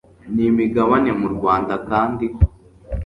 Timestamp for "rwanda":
1.35-1.73